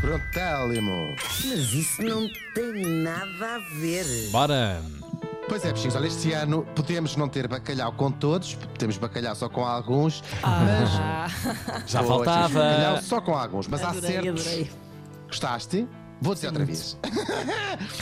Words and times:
Prontélimo. 0.00 1.14
Mas 1.44 1.72
isso 1.72 2.02
não 2.02 2.28
tem 2.54 2.82
nada 3.02 3.56
a 3.56 3.58
ver. 3.80 4.04
Bora! 4.30 4.80
Pois 5.48 5.64
é, 5.64 5.72
bichinhos, 5.72 5.94
olha, 5.94 6.08
este 6.08 6.32
ano 6.32 6.66
podemos 6.74 7.14
não 7.16 7.28
ter 7.28 7.46
bacalhau 7.46 7.92
com 7.92 8.10
todos, 8.10 8.58
temos 8.78 8.98
bacalhau 8.98 9.34
só 9.36 9.48
com 9.48 9.64
alguns, 9.64 10.22
mas. 10.42 10.90
Já 11.86 12.00
Pois, 12.00 12.08
faltava. 12.08 12.48
Bacalhau 12.58 13.02
só 13.02 13.20
com 13.20 13.34
alguns, 13.36 13.68
mas 13.68 13.82
há 13.82 13.90
Adorei, 13.90 14.10
certos. 14.10 14.46
adorei. 14.46 14.70
Gostaste? 15.28 15.88
Vou 16.20 16.34
dizer 16.34 16.46
outra 16.48 16.64
vez. 16.64 16.96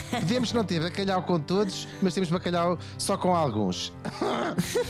Podemos 0.09 0.53
não 0.53 0.63
ter 0.63 0.81
bacalhau 0.81 1.21
com 1.23 1.39
todos, 1.39 1.87
mas 2.01 2.13
temos 2.13 2.29
bacalhau 2.29 2.77
só 2.97 3.17
com 3.17 3.35
alguns. 3.35 3.91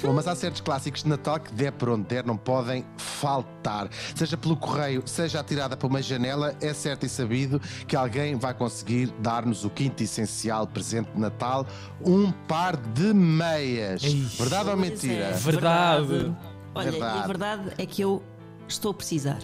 Bom, 0.04 0.14
mas 0.14 0.28
há 0.28 0.36
certos 0.36 0.62
clássicos 0.62 1.04
de 1.04 1.10
Natal 1.10 1.40
que 1.40 1.52
der 1.54 1.72
por 1.72 1.90
onde 1.90 2.04
der, 2.08 2.26
não 2.26 2.38
podem 2.38 2.86
faltar. 2.98 3.90
Seja 4.16 4.38
pelo 4.38 4.56
correio, 4.56 5.02
seja 5.06 5.40
atirada 5.40 5.76
para 5.76 5.88
uma 5.88 6.02
janela, 6.02 6.56
é 6.62 6.74
certo 6.74 7.06
e 7.06 7.10
sabido 7.10 7.60
que 7.88 7.96
alguém 7.96 8.36
vai 8.36 8.54
conseguir 8.54 9.08
dar-nos 9.20 9.66
o 9.66 9.70
quinto 9.70 10.04
essencial 10.04 10.68
presente 10.68 11.10
de 11.12 11.20
Natal: 11.20 11.66
um 12.06 12.32
par 12.32 12.78
de 12.78 13.14
meias. 13.14 14.04
Ei. 14.04 14.22
Verdade 14.38 14.70
ou 14.70 14.78
mentira? 14.78 15.26
é, 15.26 15.32
Verdade. 15.34 16.36
Olha, 16.76 16.92
Verdade. 16.92 17.20
a 17.24 17.28
verdade 17.28 17.72
é 17.78 17.86
que 17.86 18.02
eu 18.02 18.22
estou 18.68 18.92
a 18.92 18.94
precisar. 18.94 19.40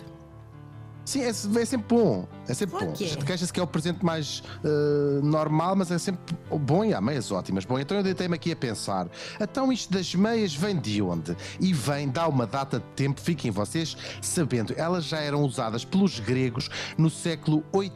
Sim, 1.05 1.21
é, 1.21 1.29
é 1.29 1.33
sempre 1.33 1.85
bom. 1.87 2.27
É 2.47 2.53
sempre 2.53 2.77
Claro 2.77 2.87
bom. 2.87 2.93
que 2.93 3.03
é. 3.03 3.07
A 3.07 3.09
gente 3.09 3.25
Queixa-se 3.25 3.51
que 3.53 3.59
é 3.59 3.63
o 3.63 3.67
presente 3.67 4.03
mais 4.05 4.43
eh, 4.63 5.19
normal, 5.23 5.75
mas 5.75 5.91
é 5.91 5.97
sempre 5.97 6.35
bom 6.49 6.85
e 6.85 6.93
há 6.93 7.01
meias 7.01 7.31
ótimas. 7.31 7.65
Bom, 7.65 7.79
então 7.79 7.97
eu 7.97 8.03
deitei-me 8.03 8.35
aqui 8.35 8.51
a 8.51 8.55
pensar. 8.55 9.07
Então 9.39 9.71
isto 9.71 9.91
das 9.91 10.13
meias 10.13 10.53
vem 10.53 10.77
de 10.77 11.01
onde? 11.01 11.35
E 11.59 11.73
vem, 11.73 12.09
dá 12.09 12.27
uma 12.27 12.45
data 12.45 12.79
de 12.79 12.85
tempo, 12.95 13.19
fiquem 13.19 13.51
vocês 13.51 13.97
sabendo. 14.21 14.73
Elas 14.77 15.05
já 15.05 15.19
eram 15.19 15.43
usadas 15.43 15.83
pelos 15.83 16.19
gregos 16.19 16.69
no 16.97 17.09
século 17.09 17.63
VIII 17.73 17.91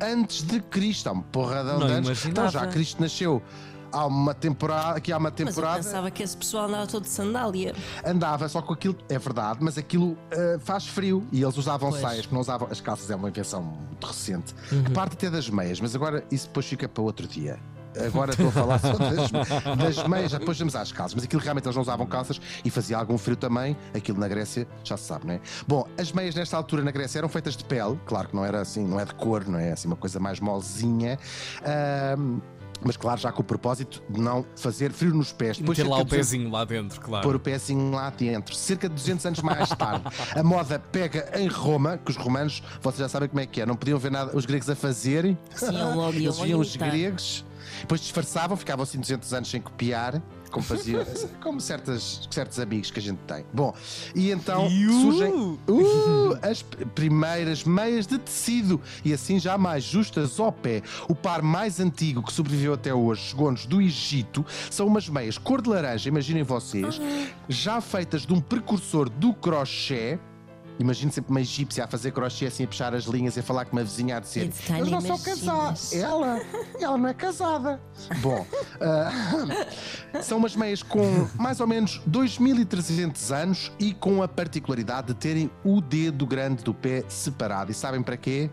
antes 0.00 0.42
de 0.42 0.60
Cristo. 0.60 1.08
Há 1.08 1.12
uma 1.12 1.22
porradão 1.24 1.78
Não 1.80 1.86
de 1.86 1.92
anos. 1.92 2.24
Então 2.24 2.48
já 2.48 2.66
Cristo 2.66 3.00
nasceu. 3.00 3.42
Há 3.92 4.06
uma 4.06 4.34
temporada, 4.34 4.98
aqui 4.98 5.12
há 5.12 5.16
uma 5.16 5.30
Mas 5.30 5.40
eu 5.40 5.46
temporada 5.46 5.76
pensava 5.82 6.10
que 6.10 6.22
esse 6.22 6.36
pessoal 6.36 6.66
andava 6.66 6.86
todo 6.86 7.02
de 7.04 7.08
sandália. 7.08 7.74
andava 8.04 8.48
só 8.48 8.60
com 8.62 8.72
aquilo, 8.72 8.96
é 9.08 9.18
verdade, 9.18 9.58
mas 9.62 9.78
aquilo 9.78 10.12
uh, 10.12 10.58
faz 10.60 10.86
frio 10.86 11.26
e 11.32 11.42
eles 11.42 11.56
usavam 11.56 11.90
Pois. 11.90 12.02
saias, 12.02 12.20
porque 12.22 12.34
não 12.34 12.40
usavam 12.42 12.68
as 12.70 12.80
calças, 12.80 13.10
é 13.10 13.16
uma 13.16 13.28
invenção 13.28 13.62
muito 13.62 14.06
recente. 14.06 14.54
Uhum. 14.70 14.84
A 14.86 14.90
parte 14.90 15.14
até 15.14 15.30
das 15.30 15.48
meias, 15.48 15.80
mas 15.80 15.94
agora 15.94 16.24
isso 16.30 16.46
depois 16.48 16.66
fica 16.66 16.88
para 16.88 17.02
outro 17.02 17.26
dia. 17.26 17.58
Agora 18.06 18.30
estou 18.30 18.48
a 18.48 18.52
falar 18.52 18.78
só 18.78 18.92
das, 18.92 19.30
das 19.96 20.06
meias, 20.06 20.30
depois 20.30 20.56
vamos 20.58 20.76
às 20.76 20.92
calças, 20.92 21.14
mas 21.14 21.24
aquilo 21.24 21.42
realmente 21.42 21.64
eles 21.64 21.74
não 21.74 21.82
usavam 21.82 22.06
calças 22.06 22.40
e 22.64 22.70
fazia 22.70 22.96
algum 22.96 23.18
frio 23.18 23.34
também. 23.34 23.76
Aquilo 23.92 24.20
na 24.20 24.28
Grécia 24.28 24.68
já 24.84 24.96
se 24.96 25.04
sabe, 25.04 25.26
não 25.26 25.34
é? 25.34 25.40
Bom, 25.66 25.84
as 25.98 26.12
meias 26.12 26.34
nesta 26.34 26.56
altura 26.56 26.84
na 26.84 26.90
Grécia 26.92 27.18
eram 27.18 27.28
feitas 27.28 27.56
de 27.56 27.64
pele, 27.64 27.98
claro 28.06 28.28
que 28.28 28.36
não 28.36 28.44
era 28.44 28.60
assim, 28.60 28.86
não 28.86 29.00
é 29.00 29.04
de 29.04 29.14
cor, 29.14 29.48
não 29.48 29.58
é 29.58 29.72
assim 29.72 29.88
uma 29.88 29.96
coisa 29.96 30.20
mais 30.20 30.38
molezinha. 30.38 31.18
Mas 32.82 32.96
claro, 32.96 33.20
já 33.20 33.32
com 33.32 33.42
o 33.42 33.44
propósito 33.44 34.02
de 34.08 34.20
não 34.20 34.44
fazer 34.56 34.92
frio 34.92 35.14
nos 35.14 35.32
pés. 35.32 35.58
Depois 35.58 35.78
Meter 35.78 35.90
lá 35.90 35.96
o 35.96 36.04
de 36.04 36.10
200 36.10 36.28
pezinho 36.30 36.50
lá 36.50 36.64
dentro, 36.64 37.00
claro. 37.00 37.26
pôr 37.26 37.36
o 37.36 37.40
pezinho 37.40 37.90
lá 37.90 38.10
dentro. 38.10 38.54
Cerca 38.54 38.88
de 38.88 38.94
200 38.94 39.26
anos 39.26 39.40
mais 39.40 39.68
tarde, 39.70 40.04
a 40.34 40.42
moda 40.42 40.78
pega 40.78 41.30
em 41.34 41.48
Roma, 41.48 41.98
que 41.98 42.10
os 42.10 42.16
romanos, 42.16 42.62
vocês 42.80 43.00
já 43.00 43.08
sabem 43.08 43.28
como 43.28 43.40
é 43.40 43.46
que 43.46 43.60
é, 43.60 43.66
não 43.66 43.76
podiam 43.76 43.98
ver 43.98 44.10
nada 44.10 44.36
os 44.36 44.46
gregos 44.46 44.68
a 44.70 44.76
fazerem. 44.76 45.38
Sim, 45.54 45.66
Eles 46.14 46.38
viam 46.38 46.60
os 46.60 46.76
gregos, 46.76 47.44
depois 47.80 48.00
disfarçavam, 48.00 48.56
ficavam 48.56 48.82
assim 48.82 48.98
200 48.98 49.32
anos 49.34 49.50
sem 49.50 49.60
copiar. 49.60 50.22
Como 50.48 50.64
faziam, 50.64 51.04
como 51.42 51.60
certas, 51.60 52.28
certos 52.30 52.58
amigos 52.58 52.90
que 52.90 52.98
a 52.98 53.02
gente 53.02 53.18
tem. 53.26 53.44
Bom, 53.52 53.74
e 54.14 54.30
então 54.30 54.68
Iu! 54.68 54.92
surgem 54.92 55.32
uh, 55.32 56.38
as 56.42 56.62
primeiras 56.94 57.64
meias 57.64 58.06
de 58.06 58.18
tecido 58.18 58.80
e 59.04 59.12
assim 59.12 59.38
já 59.38 59.58
mais 59.58 59.84
justas 59.84 60.38
ao 60.38 60.52
pé. 60.52 60.82
O 61.08 61.14
par 61.14 61.42
mais 61.42 61.80
antigo 61.80 62.22
que 62.22 62.32
sobreviveu 62.32 62.74
até 62.74 62.92
hoje, 62.92 63.22
chegou-nos 63.22 63.66
do 63.66 63.80
Egito, 63.80 64.44
são 64.70 64.86
umas 64.86 65.08
meias 65.08 65.38
cor 65.38 65.62
de 65.62 65.68
laranja, 65.68 66.08
imaginem 66.08 66.42
vocês, 66.42 67.00
já 67.48 67.80
feitas 67.80 68.26
de 68.26 68.32
um 68.32 68.40
precursor 68.40 69.08
do 69.08 69.32
crochê. 69.34 70.18
Imagino 70.78 71.10
sempre 71.12 71.30
uma 71.30 71.40
egípcia 71.40 71.84
a 71.84 71.88
fazer 71.88 72.12
crochê 72.12 72.46
assim, 72.46 72.64
a 72.64 72.66
puxar 72.66 72.94
as 72.94 73.04
linhas 73.04 73.36
e 73.36 73.40
a 73.40 73.42
falar 73.42 73.64
com 73.64 73.76
uma 73.76 73.82
vizinha 73.82 74.16
a 74.16 74.20
dizer: 74.20 74.42
Eles 74.42 74.90
não 74.90 75.00
são 75.00 75.10
machines." 75.10 75.22
casados. 75.22 75.92
Ela, 75.92 76.40
ela 76.80 76.98
não 76.98 77.08
é 77.08 77.14
casada. 77.14 77.80
Bom, 78.20 78.46
ah, 78.80 79.10
são 80.22 80.38
umas 80.38 80.54
meias 80.54 80.82
com 80.82 81.28
mais 81.36 81.60
ou 81.60 81.66
menos 81.66 82.00
2.300 82.08 83.34
anos 83.34 83.72
e 83.78 83.92
com 83.92 84.22
a 84.22 84.28
particularidade 84.28 85.08
de 85.08 85.14
terem 85.14 85.50
o 85.64 85.80
dedo 85.80 86.26
grande 86.26 86.62
do 86.62 86.72
pé 86.72 87.04
separado. 87.08 87.70
E 87.70 87.74
sabem 87.74 88.02
para 88.02 88.16
quê? 88.16 88.50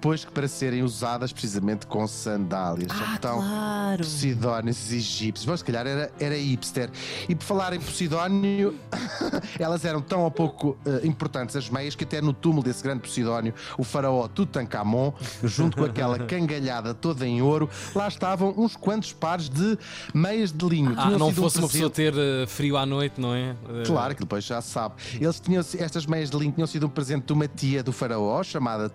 Pois 0.00 0.24
que 0.24 0.30
para 0.30 0.46
serem 0.46 0.82
usadas 0.82 1.32
precisamente 1.32 1.86
com 1.86 2.06
sandálias. 2.06 2.88
Ah, 2.90 3.14
então, 3.16 3.38
claro. 3.38 3.98
Posidónios 3.98 4.92
egípcios. 4.92 5.46
Mas 5.46 5.60
se 5.60 5.64
calhar 5.64 5.86
era, 5.86 6.10
era 6.20 6.36
hipster. 6.36 6.90
E 7.28 7.34
por 7.34 7.44
falar 7.44 7.72
em 7.72 7.80
Posidónio, 7.80 8.74
elas 9.58 9.84
eram 9.84 10.00
tão 10.00 10.22
ou 10.22 10.30
pouco 10.30 10.76
eh, 10.86 11.00
importantes 11.04 11.56
as 11.56 11.68
meias 11.68 11.94
que 11.94 12.04
até 12.04 12.20
no 12.20 12.32
túmulo 12.32 12.62
desse 12.62 12.82
grande 12.82 13.00
Posidónio, 13.00 13.52
o 13.76 13.84
faraó 13.84 14.28
Tutankhamon, 14.28 15.12
junto 15.42 15.76
com 15.76 15.84
aquela 15.84 16.18
cangalhada 16.26 16.94
toda 16.94 17.26
em 17.26 17.42
ouro, 17.42 17.68
lá 17.94 18.06
estavam 18.08 18.54
uns 18.56 18.76
quantos 18.76 19.12
pares 19.12 19.48
de 19.48 19.78
meias 20.14 20.52
de 20.52 20.64
linho. 20.66 20.94
Ah, 20.96 21.10
não 21.10 21.28
sido 21.28 21.40
um 21.40 21.42
fosse 21.44 21.58
uma 21.58 21.68
pessoa 21.68 21.90
ter 21.90 22.14
eh, 22.16 22.46
frio 22.46 22.76
à 22.76 22.86
noite, 22.86 23.20
não 23.20 23.34
é? 23.34 23.50
Eh, 23.68 23.82
Claro 23.86 24.14
que 24.14 24.20
depois 24.20 24.44
já 24.44 24.60
sabe. 24.60 24.94
Eles 25.20 25.40
tinham, 25.40 25.60
estas 25.78 26.06
meias 26.06 26.30
de 26.30 26.36
linho 26.36 26.52
tinham 26.52 26.66
sido 26.66 26.86
um 26.86 26.90
presente 26.90 27.26
de 27.26 27.32
uma 27.32 27.48
tia 27.48 27.82
do 27.82 27.92
faraó 27.92 28.42
chamada 28.42 28.88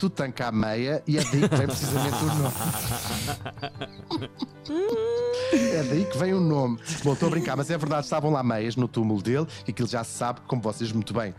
Tutankameia 0.99 1.03
e 1.07 1.17
é 1.17 1.23
daí 1.23 1.49
que 1.49 1.55
vem 1.55 1.67
precisamente 1.67 2.23
o 2.23 2.27
nome. 2.27 2.53
É 5.53 5.83
daí 5.83 6.05
que 6.05 6.17
vem 6.17 6.33
o 6.33 6.39
nome. 6.39 6.79
Bom, 7.03 7.13
estou 7.13 7.27
a 7.27 7.31
brincar, 7.31 7.55
mas 7.55 7.69
é 7.69 7.77
verdade, 7.77 8.05
estavam 8.05 8.31
lá 8.31 8.41
meias 8.41 8.75
no 8.75 8.87
túmulo 8.87 9.21
dele 9.21 9.45
e 9.67 9.71
aquilo 9.71 9.87
já 9.87 10.03
se 10.03 10.17
sabe, 10.17 10.41
como 10.47 10.61
vocês 10.61 10.91
muito 10.91 11.13
bem. 11.13 11.33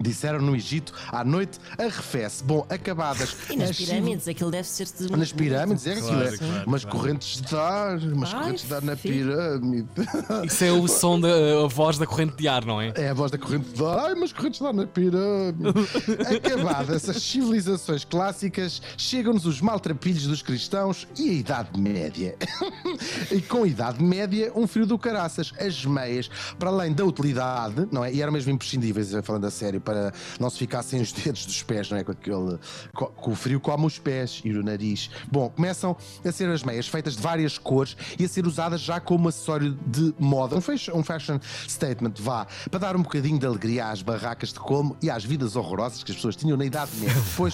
Disseram 0.00 0.40
no 0.40 0.54
Egito, 0.56 0.92
à 1.10 1.24
noite 1.24 1.58
arrefece. 1.78 2.42
Bom, 2.44 2.66
acabadas. 2.68 3.36
E 3.52 3.56
nas 3.56 3.70
as 3.70 3.76
pirâmides, 3.76 4.26
aquilo 4.28 4.50
deve 4.50 4.66
ser 4.66 4.86
de 4.86 5.10
nas 5.14 5.32
pirâmides, 5.32 5.86
é 5.86 5.94
Claro, 5.96 6.06
aquilo, 6.16 6.22
é 6.34 6.36
claro, 6.38 6.64
umas 6.66 6.84
claro. 6.84 6.98
correntes 6.98 7.40
de 7.40 7.54
ar, 7.54 7.98
umas 7.98 8.32
Ai, 8.32 8.40
correntes 8.40 8.64
de 8.66 8.74
ar 8.74 8.82
na 8.82 8.96
pirâmide. 8.96 9.88
Isso 10.46 10.64
é 10.64 10.72
o 10.72 10.88
som 10.88 11.20
da 11.20 11.28
a 11.64 11.66
voz 11.68 11.98
da 11.98 12.06
corrente 12.06 12.36
de 12.36 12.48
ar, 12.48 12.64
não 12.64 12.80
é? 12.80 12.92
É 12.96 13.10
a 13.10 13.14
voz 13.14 13.30
da 13.30 13.38
corrente 13.38 13.68
de 13.70 13.84
ar, 13.84 13.98
ai, 14.06 14.14
mas 14.14 14.32
correntes 14.32 14.60
de 14.60 14.66
ar 14.66 14.72
na 14.72 14.86
pirâmide. 14.86 15.62
Acabadas 16.36 17.08
as 17.08 17.22
civilizações 17.22 18.04
clássicas, 18.04 18.80
chegam-nos 18.96 19.44
os 19.46 19.60
maltrapilhos 19.60 20.26
dos 20.26 20.40
cristãos 20.42 21.06
e 21.18 21.28
a 21.30 21.32
Idade 21.32 21.78
Média. 21.80 22.36
e 23.30 23.40
com 23.40 23.64
a 23.64 23.66
Idade 23.66 24.02
Média, 24.02 24.50
um 24.54 24.66
frio 24.66 24.86
do 24.86 24.98
caraças. 24.98 25.52
As 25.58 25.84
meias, 25.84 26.30
para 26.58 26.70
além 26.70 26.92
da 26.92 27.04
utilidade, 27.04 27.86
não 27.90 28.04
é? 28.04 28.12
E 28.12 28.22
eram 28.22 28.32
mesmo 28.32 28.50
imprescindíveis, 28.52 29.10
falando 29.22 29.46
a 29.46 29.50
sério, 29.50 29.80
para 29.82 30.12
não 30.40 30.48
se 30.50 30.58
ficassem 30.58 31.00
os 31.00 31.12
dedos 31.12 31.44
dos 31.46 31.62
pés, 31.62 31.90
não 31.90 31.98
é? 31.98 32.04
Com, 32.04 32.12
aquele, 32.12 32.58
co- 32.94 33.06
com 33.08 33.30
o 33.32 33.34
frio 33.36 33.60
come 33.60 33.86
os 33.86 33.98
pés 33.98 34.40
e 34.44 34.50
o 34.52 34.62
nariz. 34.62 35.10
Bom, 35.30 35.48
começam 35.50 35.96
a 36.24 36.32
ser 36.32 36.48
as 36.50 36.62
meias 36.62 36.86
feitas 36.88 37.16
de 37.16 37.22
várias 37.22 37.58
cores 37.58 37.96
e 38.18 38.24
a 38.24 38.28
ser 38.28 38.46
usadas 38.46 38.80
já 38.80 39.00
como 39.00 39.28
acessório 39.28 39.76
de 39.86 40.14
moda. 40.18 40.56
Um 40.56 40.60
fashion, 40.60 40.96
um 40.96 41.02
fashion 41.04 41.38
statement, 41.68 42.14
vá, 42.18 42.46
para 42.70 42.80
dar 42.80 42.96
um 42.96 43.02
bocadinho 43.02 43.38
de 43.38 43.46
alegria 43.46 43.86
às 43.90 44.02
barracas 44.02 44.52
de 44.52 44.58
como 44.58 44.96
e 45.02 45.10
às 45.10 45.24
vidas 45.24 45.56
horrorosas 45.56 46.02
que 46.02 46.10
as 46.10 46.16
pessoas 46.16 46.36
tinham 46.36 46.56
na 46.56 46.64
Idade 46.64 46.90
Média. 46.96 47.12
Pois, 47.36 47.52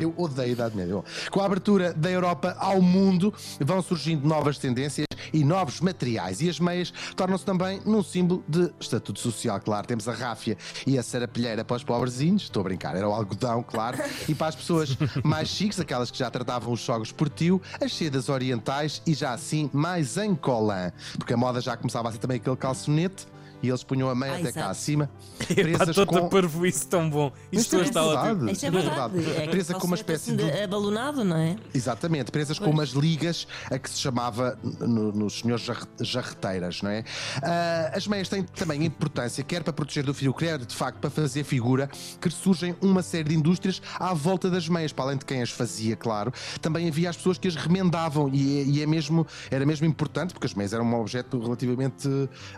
eu 0.00 0.14
odeio 0.16 0.48
a 0.48 0.52
Idade 0.52 0.76
Média. 0.76 0.94
Bom, 0.94 1.04
Com 1.30 1.40
a 1.40 1.46
abertura 1.46 1.92
da 1.92 2.10
Europa 2.10 2.56
ao 2.58 2.80
mundo, 2.80 3.32
vão 3.60 3.82
surgindo 3.82 4.26
novas 4.26 4.58
tendências 4.58 5.06
e 5.32 5.44
novos 5.44 5.80
materiais. 5.80 6.40
E 6.40 6.48
as 6.48 6.58
meias 6.60 6.92
tornam-se 7.16 7.44
também 7.44 7.80
num 7.84 8.02
símbolo 8.02 8.42
de 8.48 8.70
estatuto 8.80 9.20
social, 9.20 9.60
claro. 9.60 9.86
Temos 9.86 10.08
a 10.08 10.12
ráfia 10.12 10.56
e 10.86 10.98
a 10.98 11.02
sarapilheira 11.02 11.64
para 11.64 11.76
os 11.76 11.84
pobrezinhos, 11.84 12.42
estou 12.42 12.60
a 12.60 12.64
brincar, 12.64 12.96
era 12.96 13.08
o 13.08 13.12
algodão, 13.12 13.62
claro. 13.62 13.98
E 14.28 14.34
para 14.34 14.48
as 14.48 14.56
pessoas 14.56 14.96
mais 15.22 15.48
chiques, 15.48 15.78
aquelas 15.80 16.10
que 16.10 16.18
já 16.18 16.30
tratavam 16.30 16.72
os 16.72 16.80
jogos 16.80 17.12
por 17.12 17.28
tio, 17.28 17.60
as 17.80 17.94
sedas 17.94 18.28
orientais 18.28 19.02
e 19.06 19.14
já 19.14 19.32
assim 19.32 19.70
mais 19.72 20.16
em 20.16 20.34
colã. 20.34 20.92
Porque 21.18 21.32
a 21.32 21.36
moda 21.36 21.60
já 21.60 21.76
começava 21.76 22.08
a 22.08 22.12
ser 22.12 22.18
também 22.18 22.36
aquele 22.36 22.56
calçonete. 22.56 23.26
E 23.62 23.68
eles 23.68 23.84
punham 23.84 24.08
a 24.10 24.14
meia 24.14 24.32
Ah, 24.32 24.36
até 24.36 24.44
cá 24.52 24.60
exato. 24.60 24.70
acima, 24.70 25.10
Epá, 25.48 25.54
presas 25.62 25.94
toda 25.94 26.06
com... 26.06 26.28
parvo 26.28 26.66
isso 26.66 26.86
tão 26.88 27.08
bom. 27.08 27.32
Isto 27.52 27.76
é 27.76 27.78
hoje 27.78 27.88
está 27.88 28.02
ótimo. 28.04 28.22
verdade. 28.46 28.52
Isto 28.52 28.64
é 28.64 28.68
É 28.68 28.70
verdade. 28.70 29.30
É 29.42 29.48
Presa 29.48 29.74
com 29.74 29.86
uma 29.86 29.96
calçonete 29.96 30.00
espécie 30.22 30.30
assim 30.30 30.36
de- 30.36 30.62
abalonado, 30.62 31.24
não 31.24 31.36
é? 31.36 31.56
Exatamente, 31.74 32.30
presas 32.32 32.58
com 32.58 32.70
umas 32.70 32.90
ligas 32.90 33.46
a 33.70 33.78
que 33.78 33.88
se 33.90 33.98
chamava 33.98 34.58
no- 34.80 35.12
nos 35.12 35.40
senhores 35.40 35.64
jarre- 35.64 35.86
jarreteiras, 36.00 36.82
não 36.82 36.90
é? 36.90 37.04
Ah, 37.42 37.92
as 37.94 38.06
meias 38.06 38.28
têm 38.28 38.42
também 38.42 38.84
importância, 38.84 39.42
quer 39.44 39.62
para 39.62 39.72
proteger 39.72 40.04
do 40.04 40.12
frio, 40.14 40.32
quer 40.34 40.58
de 40.58 40.74
facto 40.74 40.98
para 40.98 41.10
fazer 41.10 41.44
figura, 41.44 41.88
que 42.20 42.30
surgem 42.30 42.74
uma 42.80 43.02
série 43.02 43.28
de 43.30 43.34
indústrias 43.36 43.80
à 43.98 44.12
volta 44.14 44.50
das 44.50 44.68
meias, 44.68 44.92
para 44.92 45.04
além 45.04 45.18
de 45.18 45.24
quem 45.24 45.40
as 45.42 45.50
fazia, 45.50 45.94
claro. 45.96 46.32
Também 46.60 46.88
havia 46.88 47.10
as 47.10 47.16
pessoas 47.16 47.38
que 47.38 47.46
as 47.48 47.54
remendavam 47.56 48.28
e, 48.32 48.60
é- 48.60 48.64
e 48.64 48.82
é 48.82 48.86
mesmo, 48.86 49.26
era 49.50 49.64
mesmo 49.66 49.86
importante, 49.86 50.32
porque 50.32 50.46
as 50.46 50.54
meias 50.54 50.72
eram 50.72 50.84
um 50.84 50.94
objeto 51.00 51.38
relativamente 51.40 52.08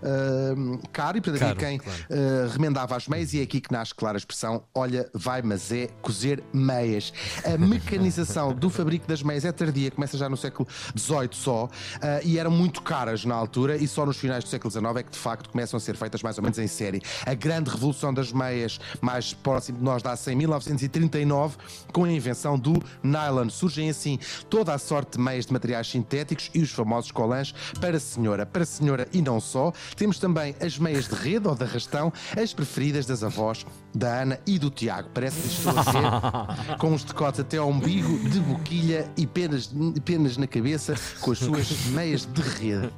ah, 0.03 0.79
caro 0.95 1.19
e 1.19 1.21
portanto 1.21 1.41
Caro, 1.41 1.57
quem 1.57 1.79
claro. 1.79 1.99
eh, 2.09 2.49
remendava 2.53 2.95
as 2.95 3.09
meias 3.09 3.35
e 3.35 3.41
é 3.41 3.43
aqui 3.43 3.61
que 3.61 3.73
nasce, 3.73 3.93
claro, 3.93 4.17
a 4.17 4.19
expressão 4.19 4.63
olha, 4.73 5.11
vai, 5.13 5.43
mas 5.43 5.73
é 5.73 5.89
cozer 6.01 6.43
meias. 6.53 7.13
A 7.45 7.59
mecanização 7.59 8.55
do 8.55 8.71
fabrico 8.71 9.07
das 9.09 9.23
meias 9.23 9.45
é 9.45 9.51
tardia, 9.51 9.91
começa 9.91 10.17
já 10.17 10.29
no 10.29 10.37
século 10.37 10.69
XVIII 10.97 11.31
só 11.33 11.69
eh, 12.01 12.21
e 12.25 12.39
eram 12.39 12.53
muito 12.53 12.81
caras 12.81 13.25
na 13.25 13.35
altura 13.35 13.77
e 13.77 13.89
só 13.89 14.07
nos 14.07 14.17
finais 14.17 14.45
do 14.45 14.49
século 14.49 14.71
XIX 14.71 14.85
é 14.97 15.03
que 15.03 15.11
de 15.11 15.19
facto 15.19 15.51
começam 15.51 15.77
a 15.77 15.81
ser 15.81 15.97
feitas 15.97 16.23
mais 16.23 16.39
ou 16.39 16.43
menos 16.43 16.59
em 16.59 16.69
série. 16.69 17.03
A 17.27 17.35
grande 17.35 17.71
revolução 17.71 18.15
das 18.15 18.33
meias 18.33 18.79
mais 19.01 19.35
próximo 19.35 19.79
de 19.79 19.85
nós 19.85 20.01
dá-se 20.03 20.31
em 20.31 20.37
1939 20.37 21.57
com 21.93 22.05
a 22.05 22.11
invenção 22.11 22.57
do 22.57 22.75
nylon. 23.03 23.49
Surgem 23.51 23.91
assim 23.91 24.19
toda 24.49 24.73
a 24.73 24.79
sorte 24.79 25.19
de 25.19 25.25
meias 25.25 25.47
de 25.47 25.53
materiais 25.53 25.89
sintéticos 25.89 26.51
e 26.55 26.61
os 26.61 26.71
famosos 26.71 27.11
colãs 27.11 27.53
para 27.81 27.99
senhora. 27.99 28.47
Para 28.47 28.65
senhora 28.65 29.09
e 29.13 29.21
não 29.21 29.41
só, 29.41 29.73
temos 29.97 30.19
também 30.19 30.55
as 30.61 30.79
meias 30.85 31.09
de 31.09 31.15
rede 31.15 31.49
ou 31.49 31.55
de 31.55 31.65
arrastão, 31.65 32.13
as 32.37 32.53
preferidas 32.53 33.07
das 33.07 33.25
avós 33.25 33.65
da 33.95 34.21
Ana 34.21 34.41
e 34.47 34.59
do 34.59 34.69
Tiago. 34.69 35.09
Parece 35.15 35.41
que 35.41 35.47
estou 35.49 35.73
a 35.79 35.83
ver 35.83 36.77
com 36.79 36.93
os 36.93 37.05
decotes 37.05 37.41
até 37.41 37.57
ao 37.57 37.71
umbigo, 37.71 38.29
de 38.29 38.39
boquilha 38.41 39.11
e 39.17 39.27
penas, 39.27 39.73
penas 40.05 40.37
na 40.37 40.47
cabeça 40.47 40.95
com 41.21 41.33
as 41.33 41.39
suas 41.39 41.87
meias 41.87 42.27
de 42.27 42.43
rede. 42.43 42.91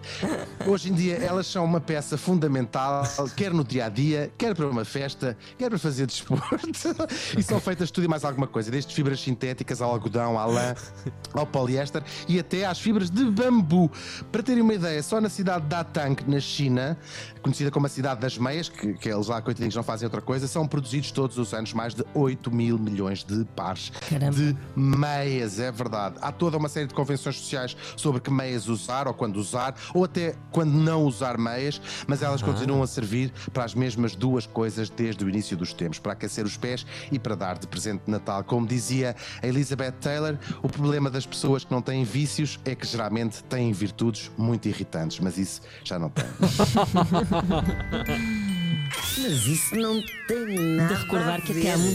Hoje 0.67 0.91
em 0.91 0.95
dia 0.95 1.17
elas 1.17 1.47
são 1.47 1.65
uma 1.65 1.81
peça 1.81 2.19
fundamental, 2.19 3.05
quer 3.37 3.53
no 3.53 3.63
dia 3.63 3.87
a 3.87 3.89
dia, 3.89 4.33
quer 4.37 4.55
para 4.55 4.67
uma 4.67 4.85
festa, 4.85 5.37
quer 5.57 5.69
para 5.69 5.79
fazer 5.79 6.07
desporto. 6.07 6.67
E 7.39 7.43
são 7.43 7.61
feitas 7.61 7.91
tudo 7.93 8.05
e 8.05 8.09
mais 8.09 8.25
alguma 8.25 8.49
coisa, 8.49 8.69
desde 8.69 8.93
fibras 8.93 9.21
sintéticas 9.21 9.81
ao 9.81 9.91
algodão, 9.93 10.37
à 10.37 10.47
lã, 10.47 10.75
ao 11.33 11.47
poliéster 11.47 12.03
e 12.27 12.41
até 12.41 12.67
às 12.67 12.81
fibras 12.81 13.11
de 13.11 13.25
bambu. 13.31 13.91
Para 14.33 14.43
terem 14.43 14.63
uma 14.63 14.75
ideia, 14.75 15.03
só 15.03 15.21
na 15.21 15.29
cidade 15.29 15.63
de 15.65 15.69
Datang, 15.69 16.17
na 16.27 16.41
China, 16.41 16.99
conhecida 17.43 17.71
como 17.77 17.85
a 17.85 17.91
cidade 17.91 18.23
das 18.23 18.39
meias, 18.39 18.71
que, 18.71 18.95
que 18.95 19.07
eles 19.07 19.27
lá, 19.27 19.43
coitadinhos, 19.43 19.75
não 19.75 19.83
fazem 19.83 20.07
outra 20.07 20.23
coisa, 20.23 20.49
são 20.49 20.67
produzidos 20.67 21.11
todos 21.11 21.37
os 21.37 21.53
anos 21.53 21.75
mais 21.75 21.95
de 21.95 22.03
8 22.15 22.51
mil 22.51 22.79
milhões 22.79 23.23
de 23.23 23.45
pares 23.55 23.93
Caramba. 24.09 24.35
de 24.35 24.57
meias, 24.75 25.61
é 25.61 25.71
verdade. 25.71 26.17
Há 26.23 26.33
toda 26.33 26.57
uma 26.57 26.71
série 26.71 26.87
de 26.87 26.95
convenções 26.95 27.37
sociais 27.37 27.77
sobre 27.95 28.23
que 28.23 28.31
meias 28.31 28.67
usar 28.67 29.07
ou 29.07 29.13
quando 29.13 29.37
usar, 29.37 29.75
ou 29.93 30.05
até 30.05 30.35
quando 30.51 30.73
não 30.73 31.05
usar 31.05 31.37
meias, 31.37 31.79
mas 32.07 32.23
elas 32.23 32.41
continuam 32.41 32.83
a 32.83 32.87
servir 32.87 33.31
para 33.53 33.65
as 33.65 33.75
mesmas 33.75 34.17
duas 34.17 34.47
coisas 34.47 34.89
desde 34.89 35.23
o 35.23 35.29
início 35.29 35.55
dos 35.55 35.75
tempos, 35.75 35.99
para 35.99 36.13
aquecer 36.13 36.47
os 36.47 36.57
pés 36.57 36.87
e 37.13 37.19
para 37.19 37.35
dar 37.35 37.59
de 37.59 37.67
presente 37.67 38.05
de 38.07 38.11
Natal. 38.11 38.43
Como 38.43 38.67
dizia 38.67 39.15
a 39.43 39.47
Elizabeth 39.47 39.93
Taylor, 40.01 40.39
o 40.63 40.69
problema 40.71 41.11
das 41.11 41.27
pessoas 41.27 41.63
que 41.63 41.71
não 41.71 41.83
têm 41.83 42.05
vícios 42.05 42.59
é 42.65 42.75
que 42.75 42.87
geralmente 42.87 43.45
têm 43.45 43.71
virtudes 43.71 44.31
muito 44.39 44.67
irritantes, 44.67 45.21
mas 45.21 45.37
isso 45.37 45.61
já 45.85 45.99
não 45.99 46.09
tem. 46.09 46.25
Mas 49.19 49.47
isso 49.47 49.75
não 49.77 50.03
tem 50.29 50.77
nada 50.77 50.95
De 50.95 51.01
recordar 51.03 51.39
a 51.39 51.41
que 51.41 51.53
até 51.53 51.73
há 51.73 51.79
muito 51.79 51.95